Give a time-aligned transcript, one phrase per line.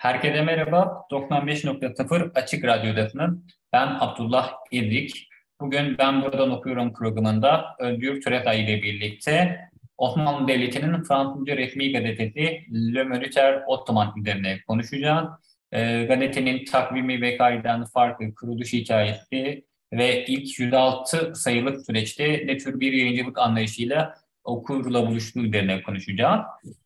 [0.00, 1.06] Herkese merhaba.
[1.10, 3.38] 95.0 Açık Radyo'dasınız.
[3.72, 5.28] Ben Abdullah İzlik.
[5.60, 9.60] Bugün Ben Buradan Okuyorum programında Özgür Türetay ile birlikte
[9.98, 15.28] Osmanlı Devleti'nin Fransızca resmi gazetesi Le Moniteur Ottoman üzerine konuşacağız.
[15.72, 22.80] E, gazetenin takvimi ve kaydeden farkı, kuruluş hikayesi ve ilk 106 sayılık süreçte ne tür
[22.80, 26.40] bir yayıncılık anlayışıyla okurla buluştuğu üzerine konuşacağız.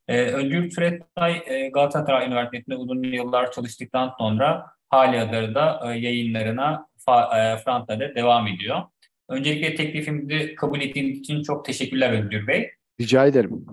[0.09, 7.39] E, Özgür Türetay e, Galatasaray Üniversitesi'nde uzun yıllar çalıştıktan sonra hali hazırda e, yayınlarına fa,
[7.39, 8.83] e, Fransa'da devam ediyor.
[9.29, 12.71] Öncelikle teklifimizi kabul ettiğiniz için çok teşekkürler Özgür Bey.
[13.01, 13.67] Rica ederim.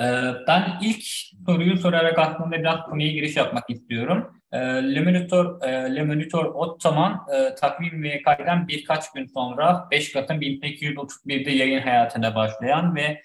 [0.00, 0.04] E,
[0.46, 1.02] ben ilk
[1.46, 4.40] soruyu sorarak aslında biraz konuya giriş yapmak istiyorum.
[4.52, 10.12] E, Le Monitor, e, Le Monitor Ottoman e, takvim ve kayden birkaç gün sonra 5
[10.12, 13.22] Kasım 1831'de yayın hayatına başlayan ve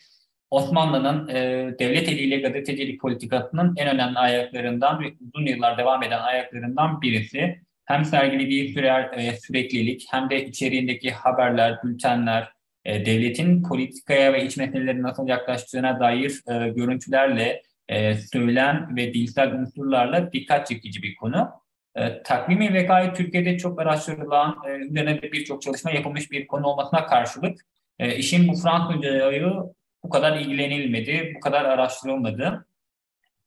[0.53, 1.35] Osmanlı'nın e,
[1.79, 7.61] devlet eliyle gazetecilik politikasının en önemli ayaklarından ve uzun yıllar devam eden ayaklarından birisi.
[7.85, 12.51] Hem sergilediği sürer, e, süreklilik hem de içeriğindeki haberler, bültenler,
[12.86, 19.53] e, devletin politikaya ve iç meselelere nasıl yaklaştığına dair e, görüntülerle, e, söylem ve dilsel
[19.53, 21.50] unsurlarla dikkat çekici bir konu.
[21.95, 27.06] E, takvimi vekayı Türkiye'de çok araştırılan, e, üzerine de birçok çalışma yapılmış bir konu olmasına
[27.06, 27.59] karşılık
[28.00, 32.68] e, işin bu Fransızca ayağı bu kadar ilgilenilmedi, bu kadar araştırılmadı.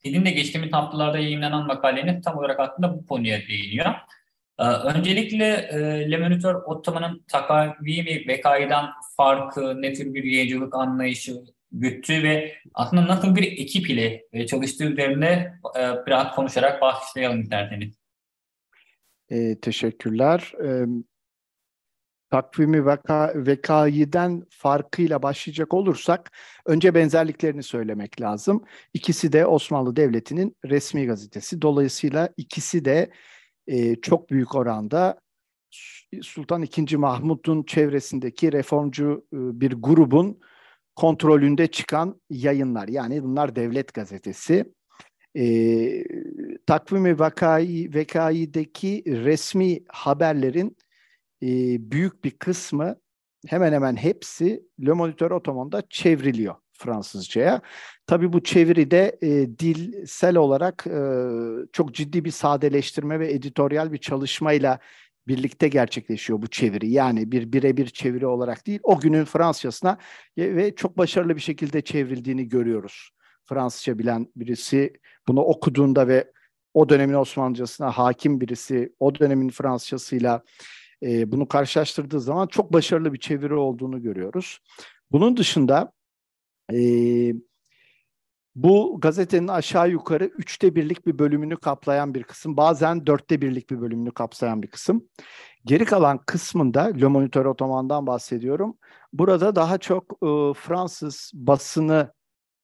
[0.04, 3.94] Sizin de geçtiğimiz haftalarda yayınlanan makaleniz tam olarak aslında bu konuya değiniyor.
[4.58, 8.86] Ee, öncelikle e, Le Moniteur Ottoman'ın takavimi vekayeden
[9.16, 14.84] farkı, ne tür bir yayıncılık anlayışı güttü ve aslında nasıl bir ekip ile e, çalıştığı
[14.84, 17.94] üzerine e, biraz konuşarak başlayalım isterseniz.
[19.30, 20.52] E, teşekkürler.
[20.64, 20.86] E,
[22.30, 26.32] takvimi veka, vekaiden farkıyla başlayacak olursak
[26.66, 28.64] önce benzerliklerini söylemek lazım.
[28.94, 31.62] İkisi de Osmanlı Devleti'nin resmi gazetesi.
[31.62, 33.10] Dolayısıyla ikisi de
[33.66, 35.20] e, çok büyük oranda
[36.22, 36.96] Sultan II.
[36.96, 40.40] Mahmud'un çevresindeki reformcu e, bir grubun
[40.96, 42.88] kontrolünde çıkan yayınlar.
[42.88, 44.72] Yani bunlar devlet gazetesi.
[45.36, 46.04] E,
[46.66, 50.76] takvimi vakayı, vekaideki resmi haberlerin
[51.42, 51.46] e,
[51.90, 52.96] büyük bir kısmı
[53.46, 57.60] hemen hemen hepsi Le Moniteur Ottoman'da çevriliyor Fransızcaya.
[58.06, 59.28] Tabii bu çeviride e,
[59.58, 61.00] dilsel olarak e,
[61.72, 64.78] çok ciddi bir sadeleştirme ve editoryal bir çalışmayla
[65.28, 66.90] birlikte gerçekleşiyor bu çeviri.
[66.90, 69.98] Yani bir birebir çeviri olarak değil, o günün Fransızcasına
[70.38, 73.10] ve çok başarılı bir şekilde çevrildiğini görüyoruz.
[73.44, 74.92] Fransızca bilen birisi
[75.28, 76.32] bunu okuduğunda ve
[76.74, 80.42] o dönemin Osmanlıcasına hakim birisi o dönemin Fransızcasıyla
[81.02, 84.58] e, bunu karşılaştırdığı zaman çok başarılı bir çeviri olduğunu görüyoruz.
[85.12, 85.92] Bunun dışında
[86.72, 86.78] e,
[88.54, 93.80] bu gazetenin aşağı yukarı üçte birlik bir bölümünü kaplayan bir kısım, bazen dörtte birlik bir
[93.80, 95.08] bölümünü kapsayan bir kısım.
[95.64, 98.76] Geri kalan kısmında, Le Moniteur Ottoman'dan bahsediyorum.
[99.12, 102.12] Burada daha çok e, Fransız basını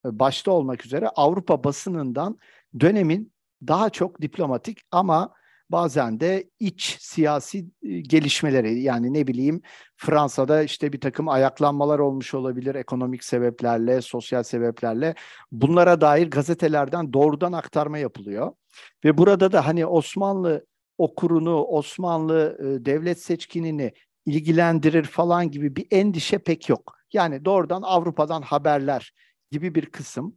[0.06, 2.38] e, başta olmak üzere Avrupa basınından
[2.80, 3.32] dönemin
[3.66, 5.34] daha çok diplomatik ama
[5.72, 7.66] bazen de iç siyasi
[8.02, 9.62] gelişmeleri yani ne bileyim
[9.96, 15.14] Fransa'da işte bir takım ayaklanmalar olmuş olabilir ekonomik sebeplerle, sosyal sebeplerle.
[15.52, 18.52] Bunlara dair gazetelerden doğrudan aktarma yapılıyor.
[19.04, 20.66] Ve burada da hani Osmanlı
[20.98, 23.92] okurunu, Osmanlı devlet seçkinini
[24.26, 26.96] ilgilendirir falan gibi bir endişe pek yok.
[27.12, 29.12] Yani doğrudan Avrupa'dan haberler
[29.50, 30.36] gibi bir kısım.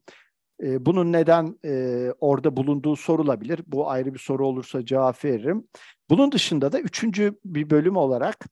[0.63, 3.61] E, bunun neden e, orada bulunduğu sorulabilir.
[3.67, 5.67] Bu ayrı bir soru olursa cevap veririm.
[6.09, 8.45] Bunun dışında da üçüncü bir bölüm olarak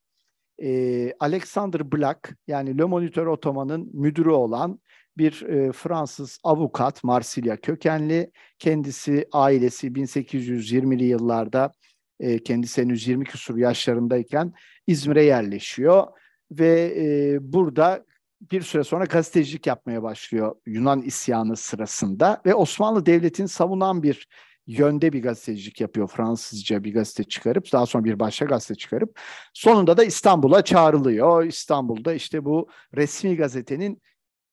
[0.63, 4.79] e, Alexander Black yani Le Moniteur Ottoman'ın müdürü olan
[5.17, 8.31] bir e, Fransız avukat Marsilya kökenli.
[8.59, 11.71] Kendisi ailesi 1820'li yıllarda
[12.19, 14.53] e, kendisi henüz 20 küsur yaşlarındayken
[14.87, 16.07] İzmir'e yerleşiyor
[16.51, 18.05] ve e, burada
[18.51, 24.27] bir süre sonra gazetecilik yapmaya başlıyor Yunan isyanı sırasında ve Osmanlı Devleti'ni savunan bir
[24.67, 26.07] yönde bir gazetecilik yapıyor.
[26.07, 29.19] Fransızca bir gazete çıkarıp daha sonra bir başka gazete çıkarıp
[29.53, 31.45] sonunda da İstanbul'a çağrılıyor.
[31.45, 34.01] İstanbul'da işte bu resmi gazetenin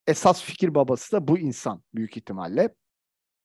[0.07, 2.75] esas fikir babası da bu insan büyük ihtimalle.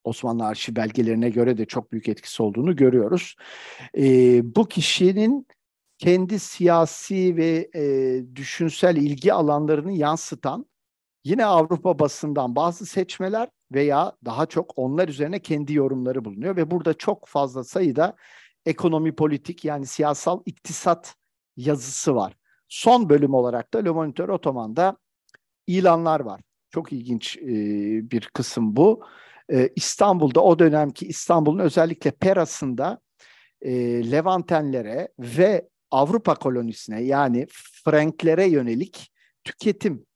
[0.05, 3.35] Osmanlı arşiv belgelerine göre de çok büyük etkisi olduğunu görüyoruz.
[3.99, 4.05] E,
[4.57, 5.47] bu kişinin
[5.99, 10.67] kendi siyasi ve e, düşünsel ilgi alanlarını yansıtan
[11.25, 16.95] yine Avrupa basından bazı seçmeler veya daha çok onlar üzerine kendi yorumları bulunuyor ve burada
[16.95, 18.17] çok fazla sayıda
[18.67, 21.15] ekonomi politik yani siyasal iktisat
[21.57, 22.37] yazısı var.
[22.69, 24.97] Son bölüm olarak da Le Moniteur Otoman'da
[25.67, 26.41] ilanlar var.
[26.71, 27.47] Çok ilginç e,
[28.11, 29.05] bir kısım bu.
[29.53, 33.01] E, İstanbul'da o dönemki İstanbul'un özellikle Peras'ında
[33.63, 33.73] e,
[34.11, 37.47] Levantenlere ve Avrupa kolonisine yani
[37.85, 39.13] Franklere yönelik
[39.45, 40.07] tüketim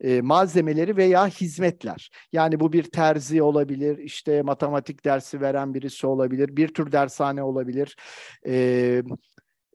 [0.00, 2.10] e, malzemeleri veya hizmetler.
[2.32, 7.96] Yani bu bir terzi olabilir, işte matematik dersi veren birisi olabilir, bir tür dershane olabilir.
[8.46, 9.02] E,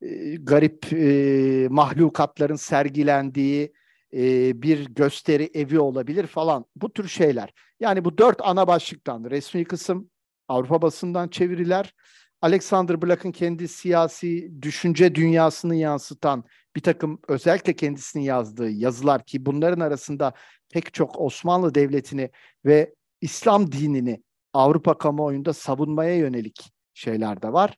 [0.01, 3.73] e, garip e, mahlukatların sergilendiği
[4.13, 6.65] e, bir gösteri evi olabilir falan.
[6.75, 7.53] Bu tür şeyler.
[7.79, 10.09] Yani bu dört ana başlıktan resmi kısım,
[10.47, 11.93] Avrupa basından çeviriler,
[12.43, 16.43] Alexander Black'ın kendi siyasi düşünce dünyasını yansıtan
[16.75, 20.33] bir takım özellikle kendisinin yazdığı yazılar ki bunların arasında
[20.69, 22.29] pek çok Osmanlı Devleti'ni
[22.65, 24.23] ve İslam dinini
[24.53, 27.77] Avrupa kamuoyunda savunmaya yönelik şeyler de var.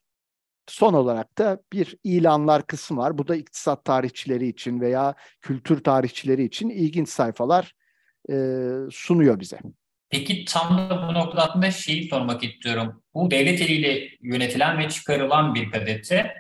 [0.68, 3.18] Son olarak da bir ilanlar kısmı var.
[3.18, 7.76] Bu da iktisat tarihçileri için veya kültür tarihçileri için ilginç sayfalar
[8.30, 8.36] e,
[8.92, 9.60] sunuyor bize.
[10.10, 13.04] Peki tam da bu noktada şeyi sormak istiyorum.
[13.14, 16.34] Bu devlet eliyle yönetilen ve çıkarılan bir gazete.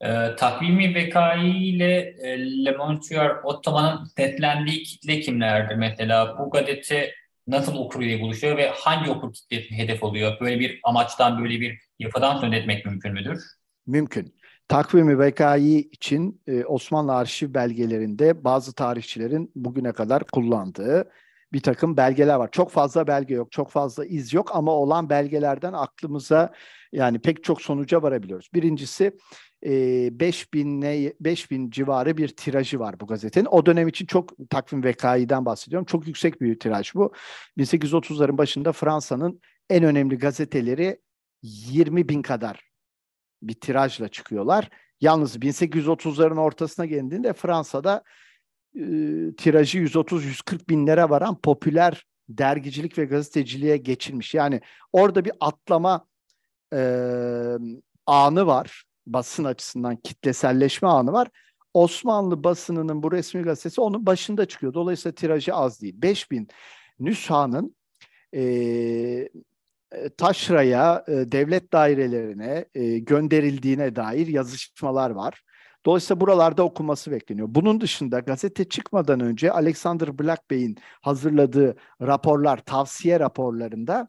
[0.00, 6.38] E, takvimi Vekai ile e, Le Monteur Ottoman'ın setlendiği kitle kimlerdir mesela?
[6.38, 7.14] Bu gazete
[7.46, 10.40] nasıl okur ile buluşuyor ve hangi okur kitlesi hedef oluyor?
[10.40, 13.44] Böyle bir amaçtan, böyle bir yapıdan söz etmek mümkün müdür?
[13.86, 14.34] Mümkün.
[14.68, 21.10] Takvimi Vekai için e, Osmanlı arşiv belgelerinde bazı tarihçilerin bugüne kadar kullandığı
[21.52, 22.50] bir takım belgeler var.
[22.52, 26.52] Çok fazla belge yok, çok fazla iz yok ama olan belgelerden aklımıza
[26.92, 28.48] yani pek çok sonuca varabiliyoruz.
[28.54, 29.16] Birincisi
[29.66, 30.82] e, 5000
[31.20, 33.46] 5000 civarı bir tirajı var bu gazetenin.
[33.50, 35.86] O dönem için çok takvim vekaiden bahsediyorum.
[35.86, 37.12] Çok yüksek bir tiraj bu.
[37.58, 39.40] 1830'ların başında Fransa'nın
[39.70, 41.00] en önemli gazeteleri
[41.42, 42.68] 20 bin kadar
[43.42, 44.68] bir tirajla çıkıyorlar.
[45.00, 48.02] Yalnız 1830'ların ortasına geldiğinde Fransa'da
[48.74, 48.82] e,
[49.36, 54.34] tirajı 130-140 binlere varan popüler dergicilik ve gazeteciliğe geçilmiş.
[54.34, 54.60] Yani
[54.92, 56.06] orada bir atlama
[56.72, 56.80] e,
[58.06, 58.84] anı var.
[59.06, 61.28] Basın açısından kitleselleşme anı var.
[61.74, 64.74] Osmanlı basınının bu resmi gazetesi onun başında çıkıyor.
[64.74, 66.02] Dolayısıyla tirajı az değil.
[66.02, 66.48] 5000
[67.00, 67.76] nüshanın
[68.34, 69.28] e,
[70.16, 75.42] taşraya, e, devlet dairelerine e, gönderildiğine dair yazışmalar var.
[75.86, 77.48] Dolayısıyla buralarda okunması bekleniyor.
[77.50, 84.08] Bunun dışında gazete çıkmadan önce Alexander Black Bey'in hazırladığı raporlar, tavsiye raporlarında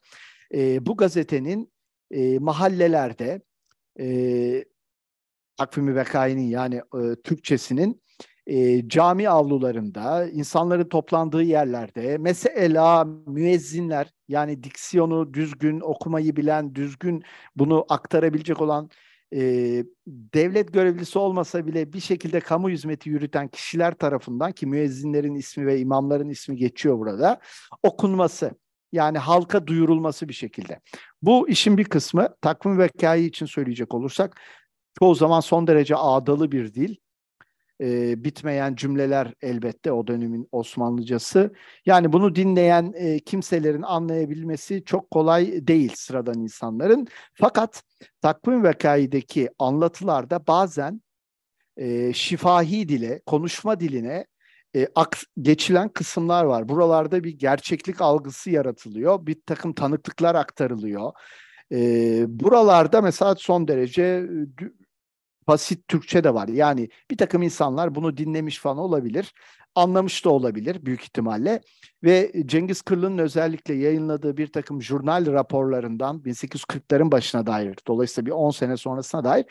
[0.54, 1.72] e, bu gazetenin
[2.12, 3.42] e, mahallelerde
[4.00, 4.66] e,
[5.58, 8.02] takvimi vekainin yani e, Türkçesinin
[8.48, 17.24] e, cami avlularında, insanların toplandığı yerlerde, mesela müezzinler yani diksiyonu düzgün, okumayı bilen, düzgün
[17.56, 18.90] bunu aktarabilecek olan
[19.36, 19.40] e,
[20.08, 25.80] devlet görevlisi olmasa bile bir şekilde kamu hizmeti yürüten kişiler tarafından ki müezzinlerin ismi ve
[25.80, 27.40] imamların ismi geçiyor burada
[27.84, 28.52] okunması
[28.92, 30.80] yani halka duyurulması bir şekilde.
[31.22, 34.42] Bu işin bir kısmı takvim ve hikaye için söyleyecek olursak
[35.00, 36.96] çoğu zaman son derece ağdalı bir dil
[37.82, 41.54] e, bitmeyen cümleler elbette o dönemin Osmanlıcası.
[41.86, 47.08] Yani bunu dinleyen e, kimselerin anlayabilmesi çok kolay değil sıradan insanların.
[47.34, 47.84] Fakat
[48.22, 51.02] takvim vekaideki anlatılarda bazen
[51.78, 54.26] e, şifahi dile, konuşma diline
[54.76, 56.70] e, ak, geçilen kısımlar var.
[56.70, 59.26] Buralarda bir gerçeklik algısı yaratılıyor.
[59.26, 61.12] Bir takım tanıklıklar aktarılıyor.
[61.72, 61.80] E,
[62.28, 64.30] buralarda mesela son derece
[65.50, 66.48] basit Türkçe de var.
[66.48, 69.34] Yani bir takım insanlar bunu dinlemiş falan olabilir.
[69.76, 71.62] Anlamış da olabilir büyük ihtimalle.
[72.04, 78.52] Ve Cengiz Kırlı'nın özellikle yayınladığı bir takım jurnal raporlarından 1840'ların başına dair, dolayısıyla bir 10
[78.52, 79.46] sene sonrasına dair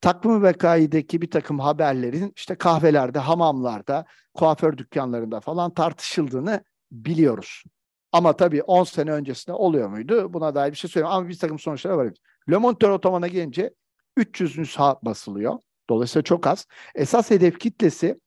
[0.00, 7.62] takvim vekaideki bir takım haberlerin işte kahvelerde, hamamlarda, kuaför dükkanlarında falan tartışıldığını biliyoruz.
[8.12, 10.32] Ama tabii 10 sene öncesinde oluyor muydu?
[10.32, 11.14] Buna dair bir şey söyleyeyim.
[11.14, 12.12] Ama bir takım sonuçlara var.
[12.50, 13.74] Le Monteur Otoman'a gelince
[14.18, 15.58] 300 nüsha basılıyor.
[15.90, 16.66] Dolayısıyla çok az.
[16.94, 18.20] Esas hedef kitlesi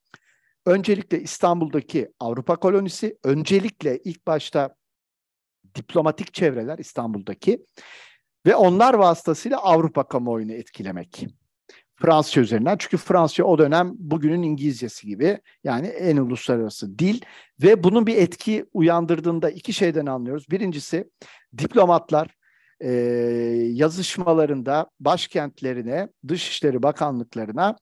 [0.65, 4.75] öncelikle İstanbul'daki Avrupa kolonisi, öncelikle ilk başta
[5.75, 7.65] diplomatik çevreler İstanbul'daki
[8.45, 11.27] ve onlar vasıtasıyla Avrupa kamuoyunu etkilemek.
[11.95, 12.75] Fransızca üzerinden.
[12.79, 17.21] Çünkü Fransızca o dönem bugünün İngilizcesi gibi yani en uluslararası dil
[17.61, 20.49] ve bunun bir etki uyandırdığında iki şeyden anlıyoruz.
[20.49, 21.09] Birincisi
[21.57, 22.40] diplomatlar
[22.81, 22.91] e,
[23.71, 27.75] yazışmalarında başkentlerine, Dışişleri Bakanlıklarına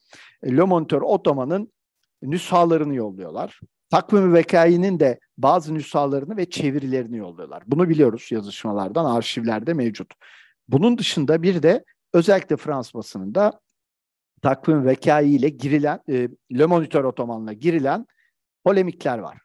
[0.44, 1.72] e, Le Moniteur Ottoman'ın
[2.22, 3.60] nüshalarını yolluyorlar.
[3.90, 7.64] Takvimi Vekai'nin de bazı nüshalarını ve çevirilerini yolluyorlar.
[7.68, 10.14] Bunu biliyoruz yazışmalardan, arşivlerde mevcut.
[10.68, 13.60] Bunun dışında bir de özellikle Fransız basınında
[14.42, 18.06] takvim vekai ile girilen, e, Le Moniteur Otoman'la girilen
[18.64, 19.38] polemikler var.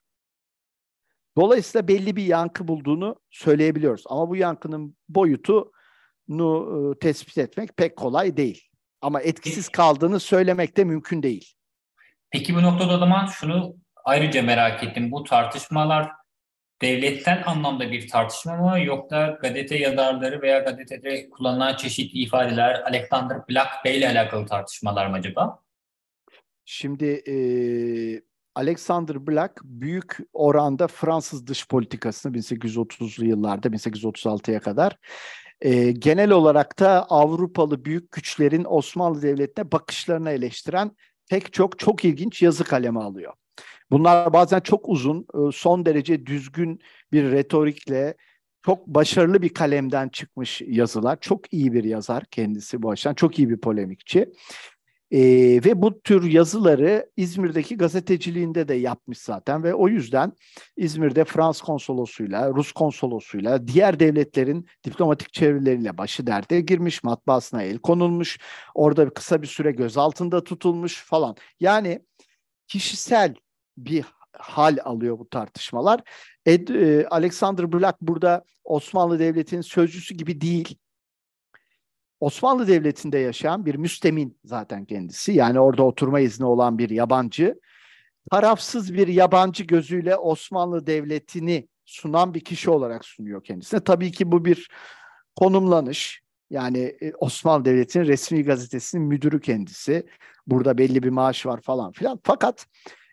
[1.36, 4.04] Dolayısıyla belli bir yankı bulduğunu söyleyebiliyoruz.
[4.06, 5.70] Ama bu yankının boyutunu
[6.94, 8.62] e, tespit etmek pek kolay değil.
[9.00, 11.54] Ama etkisiz kaldığını söylemek de mümkün değil.
[12.30, 15.10] Peki bu noktada o zaman şunu ayrıca merak ettim.
[15.10, 16.10] Bu tartışmalar
[16.82, 23.84] devletten anlamda bir tartışma mı yoksa gazete yazarları veya gazetede kullanılan çeşitli ifadeler Alexander Black
[23.84, 25.62] Bey ile alakalı tartışmalar mı acaba?
[26.64, 27.34] Şimdi e,
[28.54, 34.98] Alexander Black büyük oranda Fransız dış politikasını 1830'lu yıllarda 1836'ya kadar
[35.60, 40.90] e, genel olarak da Avrupalı büyük güçlerin Osmanlı Devleti'ne bakışlarını eleştiren
[41.30, 43.32] pek çok çok ilginç yazı kaleme alıyor.
[43.90, 46.80] Bunlar bazen çok uzun, e, son derece düzgün
[47.12, 48.14] bir retorikle
[48.66, 51.18] çok başarılı bir kalemden çıkmış yazılar.
[51.20, 53.14] Çok iyi bir yazar kendisi bu açıdan.
[53.14, 54.32] Çok iyi bir polemikçi.
[55.10, 55.20] Ee,
[55.64, 60.32] ve bu tür yazıları İzmir'deki gazeteciliğinde de yapmış zaten ve o yüzden
[60.76, 68.38] İzmir'de Frans konsolosuyla, Rus konsolosuyla, diğer devletlerin diplomatik çevreleriyle başı derde girmiş, matbaasına el konulmuş,
[68.74, 71.36] orada kısa bir süre gözaltında tutulmuş falan.
[71.60, 72.00] Yani
[72.68, 73.34] kişisel
[73.76, 76.00] bir hal alıyor bu tartışmalar.
[76.46, 80.78] Ed, e, Alexander Black burada Osmanlı Devleti'nin sözcüsü gibi değil.
[82.20, 85.32] Osmanlı Devleti'nde yaşayan bir müstemin zaten kendisi.
[85.32, 87.60] Yani orada oturma izni olan bir yabancı.
[88.30, 93.84] Tarafsız bir yabancı gözüyle Osmanlı Devleti'ni sunan bir kişi olarak sunuyor kendisine.
[93.84, 94.70] Tabii ki bu bir
[95.36, 96.24] konumlanış.
[96.50, 100.06] Yani e, Osmanlı Devleti'nin resmi gazetesinin müdürü kendisi.
[100.46, 102.20] Burada belli bir maaş var falan filan.
[102.22, 102.66] Fakat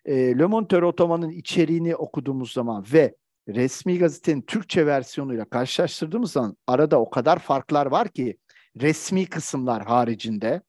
[0.05, 3.15] e, Le Monteur Otoman'ın içeriğini okuduğumuz zaman ve
[3.47, 8.37] resmi gazetenin Türkçe versiyonuyla karşılaştırdığımız zaman arada o kadar farklar var ki
[8.81, 10.61] resmi kısımlar haricinde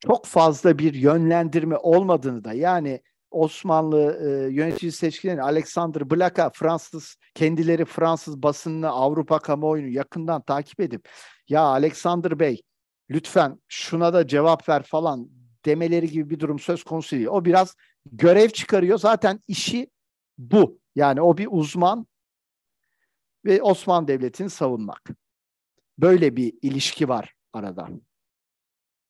[0.00, 7.84] çok fazla bir yönlendirme olmadığını da yani Osmanlı e, yönetici seçkilerin Alexander Black'a Fransız kendileri
[7.84, 11.08] Fransız basınını Avrupa kamuoyunu yakından takip edip
[11.48, 12.62] ya Alexander Bey
[13.10, 15.28] lütfen şuna da cevap ver falan
[15.64, 17.26] demeleri gibi bir durum söz konusu değil.
[17.26, 17.74] O biraz
[18.12, 18.98] görev çıkarıyor.
[18.98, 19.90] Zaten işi
[20.38, 20.78] bu.
[20.94, 22.06] Yani o bir uzman
[23.44, 25.02] ve Osmanlı Devleti'ni savunmak.
[25.98, 27.88] Böyle bir ilişki var arada.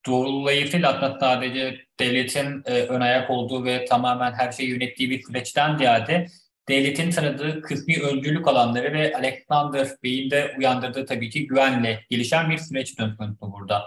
[0.06, 5.76] Dolayısıyla aslında sadece devletin e, ön ayak olduğu ve tamamen her şeyi yönettiği bir süreçten
[5.76, 6.26] ziyade
[6.68, 12.58] devletin tanıdığı kısmi öncülük alanları ve Alexander Bey'in de uyandırdığı tabii ki güvenle gelişen bir
[12.58, 13.82] süreç söz burada.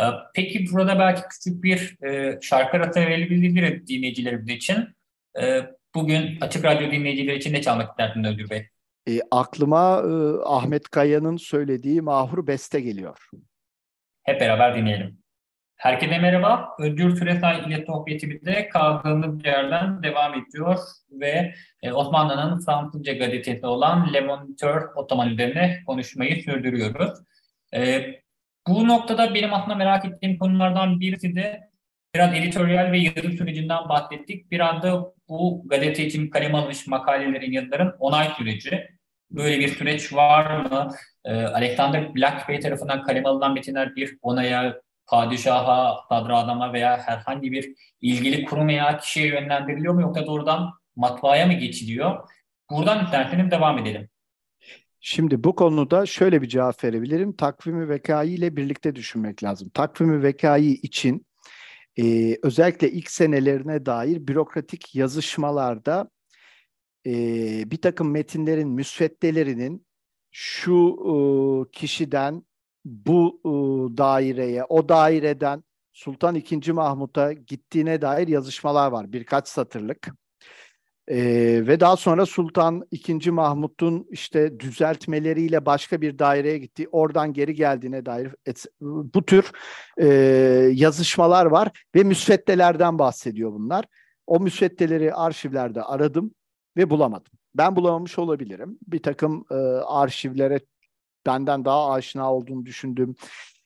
[0.00, 4.88] Ee, peki burada belki küçük bir e, şarkı arası verebiliriz dinleyicilerimiz için.
[5.40, 5.60] Ee,
[5.94, 8.68] bugün Açık Radyo dinleyicileri için ne çalmak isterdin Özgür Bey?
[9.08, 10.12] E, aklıma e,
[10.44, 13.28] Ahmet Kaya'nın söylediği Mahur Beste geliyor.
[14.22, 15.18] Hep beraber dinleyelim.
[15.76, 16.68] Herkese merhaba.
[16.78, 20.78] Özgür Süresay ile sohbetimizde kaldığımız yerden devam ediyor
[21.10, 27.18] ve e, Osmanlı'nın Fransızca gazetesi olan Le Moniteur Otoman üzerine konuşmayı sürdürüyoruz.
[27.74, 28.04] E,
[28.68, 31.60] bu noktada benim aslında merak ettiğim konulardan birisi de
[32.14, 34.50] biraz editoryal ve yazım sürecinden bahsettik.
[34.50, 38.88] Biraz da bu gazete için kaleme alınmış makalelerin, yazıların onay süreci.
[39.30, 40.90] Böyle bir süreç var mı?
[41.24, 47.74] Ee, Alexander Black Bey tarafından kaleme alınan metinler bir onaya, padişaha, sadradama veya herhangi bir
[48.00, 52.28] ilgili kurum veya kişiye yönlendiriliyor mu yoksa doğrudan matbaaya mı geçiliyor?
[52.70, 54.08] Buradan isterseniz devam edelim.
[55.00, 57.36] Şimdi bu konuda şöyle bir cevap verebilirim.
[57.36, 59.68] Takvimi vekayı ile birlikte düşünmek lazım.
[59.68, 61.26] Takvimi vekayı için
[61.98, 66.10] e, özellikle ilk senelerine dair bürokratik yazışmalarda
[67.06, 67.12] e,
[67.70, 69.86] bir takım metinlerin müsveddelerinin
[70.30, 71.14] şu e,
[71.72, 72.42] kişiden
[72.84, 73.50] bu e,
[73.96, 76.72] daireye, o daireden Sultan II.
[76.72, 79.12] Mahmut'a gittiğine dair yazışmalar var.
[79.12, 80.08] Birkaç satırlık.
[81.08, 83.30] Ee, ve daha sonra Sultan II.
[83.30, 86.88] Mahmut'un işte düzeltmeleriyle başka bir daireye gitti.
[86.92, 89.50] Oradan geri geldiğine dair et, bu tür
[89.98, 90.06] e,
[90.72, 93.84] yazışmalar var ve müsveddelerden bahsediyor bunlar.
[94.26, 96.34] O müsveddeleri arşivlerde aradım
[96.76, 97.32] ve bulamadım.
[97.54, 98.78] Ben bulamamış olabilirim.
[98.86, 100.60] Bir takım e, arşivlere
[101.26, 103.14] benden daha aşina olduğunu düşündüğüm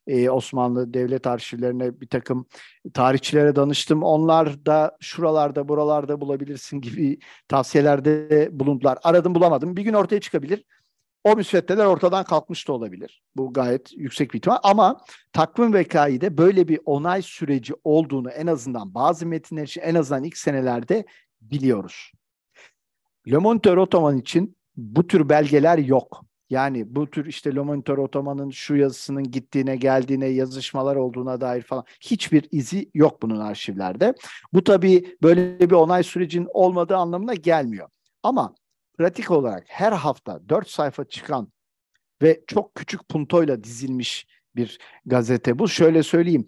[0.08, 2.46] e, Osmanlı devlet arşivlerine bir takım
[2.94, 4.02] tarihçilere danıştım.
[4.02, 8.98] Onlar da şuralarda buralarda bulabilirsin gibi tavsiyelerde bulundular.
[9.02, 9.76] Aradım bulamadım.
[9.76, 10.64] Bir gün ortaya çıkabilir.
[11.24, 13.22] O müsveddeler ortadan kalkmış da olabilir.
[13.36, 14.58] Bu gayet yüksek bir ihtimal.
[14.62, 15.00] Ama
[15.32, 20.36] takvim vekaide böyle bir onay süreci olduğunu en azından bazı metinler için en azından ilk
[20.36, 21.04] senelerde
[21.40, 22.12] biliyoruz.
[23.30, 26.24] Le Moniteur Ottoman için bu tür belgeler yok.
[26.50, 31.84] Yani bu tür işte Le Moniteur Ottoman'ın şu yazısının gittiğine, geldiğine, yazışmalar olduğuna dair falan
[32.00, 34.14] hiçbir izi yok bunun arşivlerde.
[34.52, 37.88] Bu tabii böyle bir onay sürecinin olmadığı anlamına gelmiyor.
[38.22, 38.54] Ama
[38.98, 41.52] pratik olarak her hafta 4 sayfa çıkan
[42.22, 44.26] ve çok küçük puntoyla dizilmiş
[44.56, 45.68] bir gazete bu.
[45.68, 46.46] Şöyle söyleyeyim,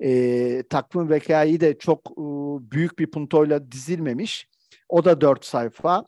[0.00, 2.22] e, takvim vekayı de çok e,
[2.70, 4.48] büyük bir puntoyla dizilmemiş.
[4.88, 6.04] O da 4 sayfa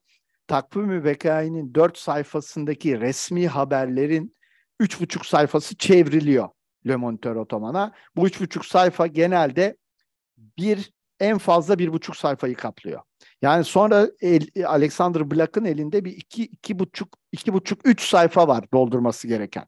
[0.47, 4.37] takvimi vekainin dört sayfasındaki resmi haberlerin
[4.81, 6.49] üç buçuk sayfası çevriliyor
[6.87, 7.93] Le Moniteur Otoman'a.
[8.17, 9.77] Bu üç buçuk sayfa genelde
[10.59, 13.01] bir en fazla bir buçuk sayfayı kaplıyor.
[13.43, 18.65] Yani sonra el, Alexander Black'ın elinde bir iki, iki buçuk, iki buçuk, üç sayfa var
[18.73, 19.65] doldurması gereken.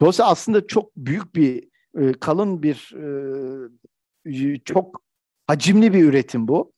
[0.00, 1.68] Dolayısıyla aslında çok büyük bir,
[1.98, 2.94] e, kalın bir,
[4.26, 5.02] e, çok
[5.46, 6.72] hacimli bir üretim bu.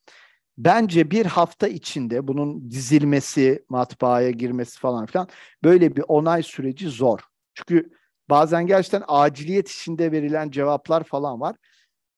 [0.58, 5.28] Bence bir hafta içinde bunun dizilmesi, matbaaya girmesi falan filan
[5.64, 7.20] böyle bir onay süreci zor.
[7.54, 7.90] Çünkü
[8.30, 11.56] bazen gerçekten aciliyet içinde verilen cevaplar falan var.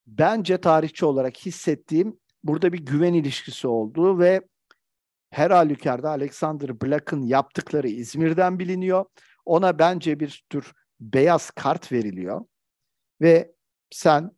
[0.07, 4.41] Bence tarihçi olarak hissettiğim burada bir güven ilişkisi olduğu ve
[5.31, 9.05] her halükarda Alexander Black'ın yaptıkları İzmir'den biliniyor.
[9.45, 12.45] Ona bence bir tür beyaz kart veriliyor
[13.21, 13.55] ve
[13.91, 14.31] sen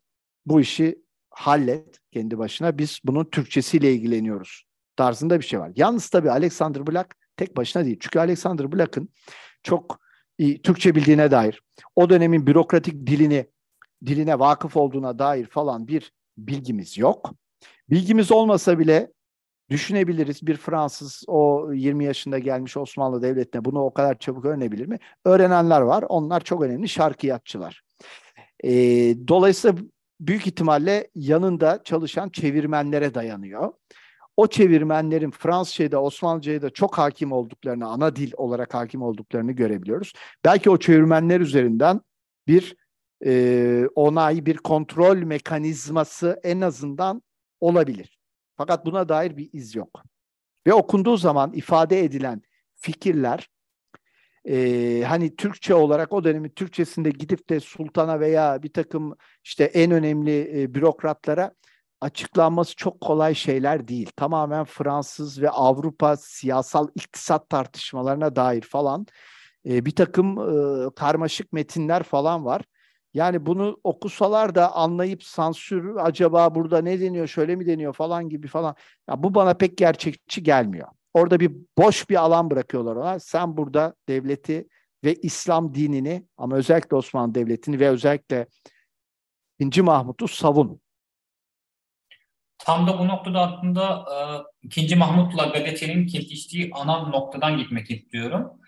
[0.47, 1.06] bu işi
[1.37, 2.79] hallet kendi başına.
[2.79, 4.65] Biz bunun Türkçesiyle ilgileniyoruz
[4.97, 5.73] tarzında bir şey var.
[5.77, 7.97] Yalnız tabii Alexander Black tek başına değil.
[8.01, 9.09] Çünkü Alexander Black'ın
[9.63, 10.01] çok
[10.39, 11.63] iyi Türkçe bildiğine dair,
[11.97, 13.47] o dönemin bürokratik dilini
[14.07, 17.31] diline vakıf olduğuna dair falan bir bilgimiz yok.
[17.91, 19.13] Bilgimiz olmasa bile
[19.71, 20.47] düşünebiliriz.
[20.47, 24.99] Bir Fransız o 20 yaşında gelmiş Osmanlı Devleti'ne bunu o kadar çabuk öğrenebilir mi?
[25.25, 26.05] Öğrenenler var.
[26.09, 27.83] Onlar çok önemli şarkıyatçılar.
[28.65, 28.71] E,
[29.29, 29.77] dolayısıyla
[30.21, 33.73] büyük ihtimalle yanında çalışan çevirmenlere dayanıyor.
[34.37, 40.13] O çevirmenlerin Fransızca'ya da Osmanlıca'ya da çok hakim olduklarını, ana dil olarak hakim olduklarını görebiliyoruz.
[40.45, 42.01] Belki o çevirmenler üzerinden
[42.47, 42.77] bir
[43.25, 47.23] e, onay, bir kontrol mekanizması en azından
[47.61, 48.19] olabilir.
[48.57, 50.03] Fakat buna dair bir iz yok.
[50.67, 52.43] Ve okunduğu zaman ifade edilen
[52.75, 53.49] fikirler
[54.49, 59.91] e, hani Türkçe olarak o dönemin Türkçesinde gidip de sultana veya bir takım işte en
[59.91, 61.53] önemli e, bürokratlara
[62.01, 64.11] açıklanması çok kolay şeyler değil.
[64.17, 69.07] Tamamen Fransız ve Avrupa siyasal iktisat tartışmalarına dair falan
[69.69, 72.63] e, bir takım e, karmaşık metinler falan var.
[73.15, 78.49] Yani bunu okusalar da anlayıp sansür acaba burada ne deniyor şöyle mi deniyor falan gibi
[78.49, 78.77] falan.
[79.09, 80.89] Ya bu bana pek gerçekçi gelmiyor.
[81.17, 83.21] Orada bir boş bir alan bırakıyorlar ona.
[83.21, 84.69] Sen burada devleti
[85.05, 88.47] ve İslam dinini ama özellikle Osmanlı Devleti'ni ve özellikle
[89.59, 89.83] 2.
[89.83, 90.81] Mahmut'u savun.
[92.59, 94.05] Tam da bu noktada aslında
[94.63, 94.97] e, 2.
[94.97, 98.61] Mahmut'la gazetenin kesiştiği ana noktadan gitmek istiyorum.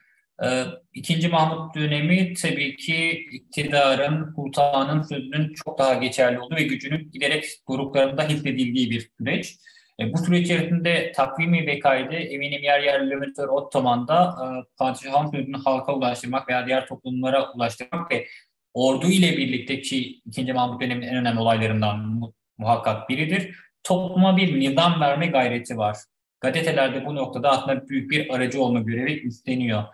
[0.42, 1.28] E, 2.
[1.28, 8.28] Mahmut dönemi tabii ki iktidarın, sultanın sözünün çok daha geçerli olduğu ve gücünün giderek gruplarında
[8.28, 9.58] hissedildiği bir süreç.
[10.00, 15.56] E, bu süreç içerisinde takvimi ve kaydı eminim yer yer Lümitör Ottoman'da e, padişahın sözünü
[15.56, 18.26] halka ulaştırmak veya diğer toplumlara ulaştırmak ve
[18.74, 20.52] ordu ile birlikte ki 2.
[20.52, 22.20] Mahmut döneminin en önemli olaylarından
[22.58, 23.56] muhakkak biridir.
[23.82, 25.96] Topluma bir nizam verme gayreti var.
[26.40, 29.84] Gazetelerde bu noktada aslında büyük bir aracı olma görevi üstleniyor.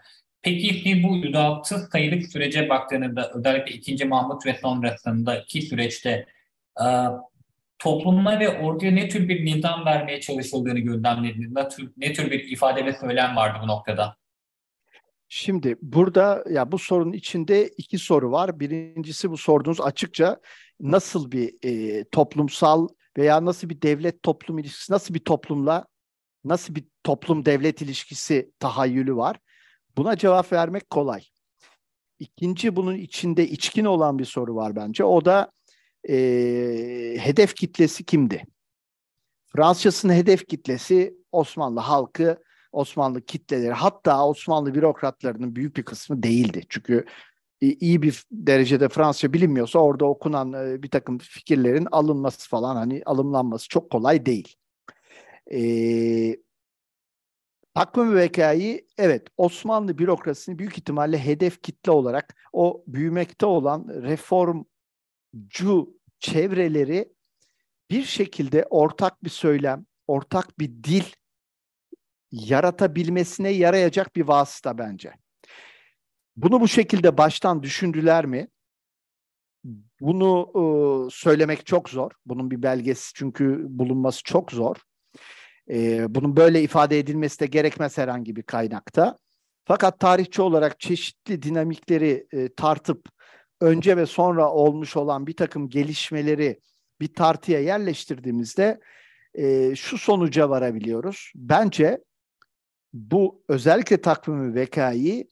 [0.42, 4.04] Peki bu 106 sayılık sürece baktığınızda özellikle 2.
[4.04, 6.26] Mahmut ve sonrasındaki süreçte
[7.78, 11.52] toplumuna ve orduya ne tür bir nizam vermeye çalışıldığını gözlemlediniz?
[11.52, 14.16] Ne tür, ne tür bir ifade ve söylem vardı bu noktada?
[15.28, 18.60] Şimdi burada ya bu sorunun içinde iki soru var.
[18.60, 20.40] Birincisi bu sorduğunuz açıkça
[20.80, 25.86] nasıl bir e, toplumsal veya nasıl bir devlet toplum ilişkisi, nasıl bir toplumla
[26.44, 29.36] nasıl bir toplum devlet ilişkisi tahayyülü var.
[29.96, 31.22] Buna cevap vermek kolay.
[32.18, 35.04] İkinci bunun içinde içkin olan bir soru var bence.
[35.04, 35.50] O da
[36.08, 36.16] e,
[37.18, 38.44] hedef kitlesi kimdi?
[39.46, 46.62] Fransızcasının hedef kitlesi Osmanlı halkı, Osmanlı kitleleri hatta Osmanlı bürokratlarının büyük bir kısmı değildi.
[46.68, 47.04] Çünkü
[47.60, 53.90] iyi bir derecede Fransızca bilinmiyorsa orada okunan bir takım fikirlerin alınması falan hani alımlanması çok
[53.90, 54.56] kolay değil.
[55.52, 56.36] Ee,
[57.74, 64.02] Takvim Vekayı evet Osmanlı bürokrasisini büyük ihtimalle hedef kitle olarak o büyümekte olan
[65.34, 67.12] reformcu çevreleri
[67.90, 71.04] bir şekilde ortak bir söylem, ortak bir dil
[72.30, 75.12] yaratabilmesine yarayacak bir vasıta bence.
[76.36, 78.48] Bunu bu şekilde baştan düşündüler mi?
[80.00, 80.62] Bunu e,
[81.10, 82.10] söylemek çok zor.
[82.26, 84.76] Bunun bir belgesi çünkü bulunması çok zor.
[85.70, 89.18] E, bunun böyle ifade edilmesi de gerekmez herhangi bir kaynakta.
[89.64, 93.08] Fakat tarihçi olarak çeşitli dinamikleri e, tartıp
[93.64, 96.60] önce ve sonra olmuş olan bir takım gelişmeleri
[97.00, 98.80] bir tartıya yerleştirdiğimizde
[99.34, 101.32] e, şu sonuca varabiliyoruz.
[101.34, 102.04] Bence
[102.92, 105.26] bu özellikle takvimi vekayı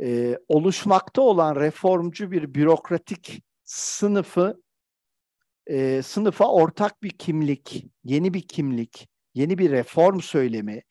[0.00, 4.62] e, oluşmakta olan reformcu bir bürokratik sınıfı
[5.66, 10.82] e, sınıfa ortak bir kimlik, yeni bir kimlik, yeni bir reform söylemi,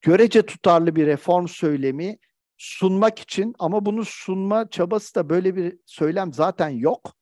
[0.00, 2.18] görece tutarlı bir reform söylemi
[2.56, 7.14] sunmak için ama bunu sunma çabası da böyle bir söylem zaten yok.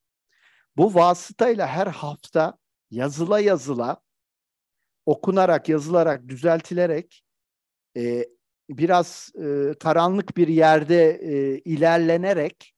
[0.77, 2.59] Bu vasıtayla her hafta
[2.91, 4.01] yazıla yazıla
[5.07, 7.25] okunarak, yazılarak, düzeltilerek
[7.97, 8.27] e,
[8.71, 12.75] biraz e, karanlık bir yerde e, ilerlenerek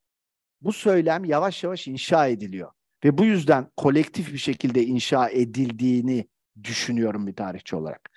[0.61, 2.71] bu söylem yavaş yavaş inşa ediliyor.
[3.05, 6.29] Ve bu yüzden kolektif bir şekilde inşa edildiğini
[6.65, 8.11] düşünüyorum bir tarihçi olarak.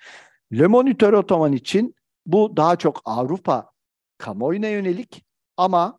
[0.52, 1.94] Le Moniteur Otoman için
[2.26, 3.70] bu daha çok Avrupa
[4.18, 5.24] kamuoyuna yönelik
[5.56, 5.98] ama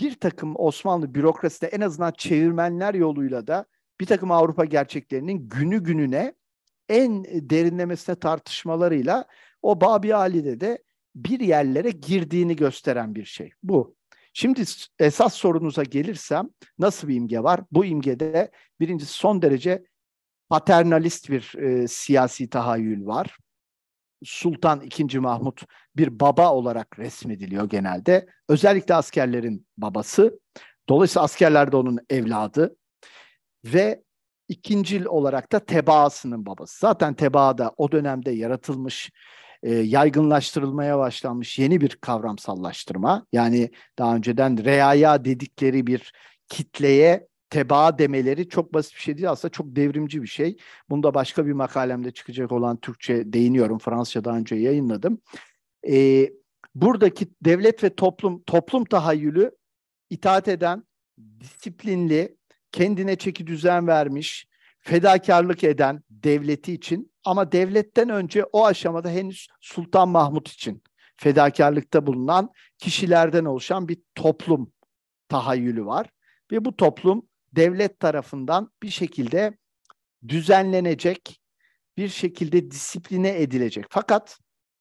[0.00, 3.66] bir takım Osmanlı bürokraside en azından çevirmenler yoluyla da
[4.00, 6.34] bir takım Avrupa gerçeklerinin günü gününe
[6.88, 9.26] en derinlemesine tartışmalarıyla
[9.62, 13.50] o Babi Ali'de de bir yerlere girdiğini gösteren bir şey.
[13.62, 13.96] Bu.
[14.32, 14.64] Şimdi
[14.98, 17.60] esas sorunuza gelirsem nasıl bir imge var?
[17.72, 19.84] Bu imgede birincisi son derece
[20.48, 23.38] paternalist bir e, siyasi tahayyül var.
[24.24, 25.18] Sultan II.
[25.18, 25.62] Mahmut
[25.96, 28.26] bir baba olarak resmediliyor genelde.
[28.48, 30.40] Özellikle askerlerin babası.
[30.88, 32.76] Dolayısıyla askerler de onun evladı.
[33.64, 34.02] Ve
[34.48, 36.78] ikincil olarak da tebaasının babası.
[36.80, 39.10] Zaten tebaa da o dönemde yaratılmış,
[39.62, 43.26] e, yaygınlaştırılmaya başlanmış yeni bir kavramsallaştırma.
[43.32, 46.12] Yani daha önceden reaya dedikleri bir
[46.48, 47.26] kitleye
[47.56, 49.30] tebaa demeleri çok basit bir şey değil.
[49.30, 50.56] Aslında çok devrimci bir şey.
[50.90, 53.78] Bunu da başka bir makalemde çıkacak olan Türkçe değiniyorum.
[53.78, 55.20] Fransızca önce yayınladım.
[55.88, 56.30] Ee,
[56.74, 59.50] buradaki devlet ve toplum toplum tahayyülü
[60.10, 60.84] itaat eden,
[61.40, 62.36] disiplinli,
[62.72, 70.08] kendine çeki düzen vermiş, fedakarlık eden devleti için ama devletten önce o aşamada henüz Sultan
[70.08, 70.82] Mahmut için
[71.16, 74.72] fedakarlıkta bulunan kişilerden oluşan bir toplum
[75.28, 76.10] tahayyülü var.
[76.52, 79.58] Ve bu toplum devlet tarafından bir şekilde
[80.28, 81.40] düzenlenecek,
[81.96, 83.84] bir şekilde disipline edilecek.
[83.90, 84.38] Fakat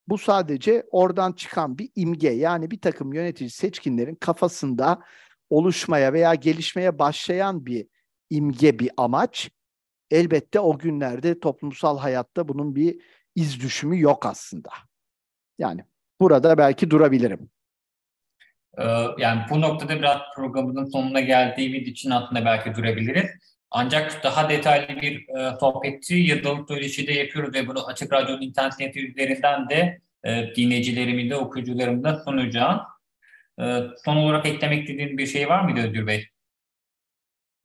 [0.07, 5.01] bu sadece oradan çıkan bir imge yani bir takım yönetici seçkinlerin kafasında
[5.49, 7.87] oluşmaya veya gelişmeye başlayan bir
[8.29, 9.51] imge, bir amaç.
[10.11, 13.01] Elbette o günlerde toplumsal hayatta bunun bir
[13.35, 14.69] iz düşümü yok aslında.
[15.59, 15.85] Yani
[16.19, 17.49] burada belki durabilirim.
[18.77, 18.83] Ee,
[19.17, 23.25] yani bu noktada biraz programının sonuna geldiğimiz için aslında belki durabiliriz.
[23.71, 29.07] Ancak daha detaylı bir e, sohbeti yıldalık söyleşide yapıyoruz ve bunu Açık Radyo'nun internet sitesi
[29.07, 32.81] üzerinden de e, dinleyicilerimi de okuyucularımı da sunacağım.
[33.61, 36.27] E, son olarak eklemek istediğiniz bir şey var mıydı Özgür Bey?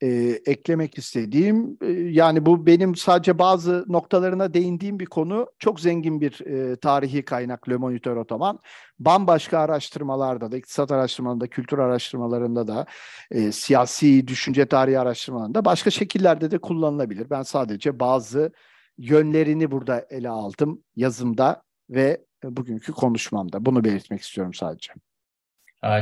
[0.02, 0.08] E,
[0.46, 6.46] eklemek istediğim e, yani bu benim sadece bazı noktalarına değindiğim bir konu çok zengin bir
[6.46, 8.58] e, tarihi kaynak Le Moniteur Otoman.
[8.98, 12.86] Bambaşka araştırmalarda da iktisat araştırmalarında, kültür araştırmalarında da
[13.30, 17.30] e, siyasi düşünce tarihi araştırmalarında başka şekillerde de kullanılabilir.
[17.30, 18.52] Ben sadece bazı
[18.98, 23.64] yönlerini burada ele aldım yazımda ve bugünkü konuşmamda.
[23.66, 24.92] Bunu belirtmek istiyorum sadece.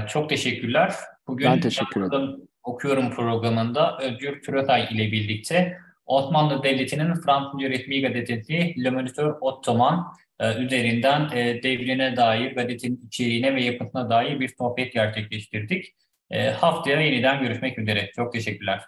[0.08, 0.94] Çok teşekkürler.
[1.26, 2.48] Bugün ben teşekkür ederim.
[2.68, 10.06] Okuyorum programında Özgür Türetay ile birlikte Osmanlı Devleti'nin Fransızca resmi gazetesi Le Moniteur Ottoman
[10.40, 15.94] e, üzerinden e, devrine dair, gazetenin içeriğine ve yapısına dair bir sohbet gerçekleştirdik.
[16.30, 18.10] E, haftaya yeniden görüşmek üzere.
[18.16, 18.80] Çok teşekkürler.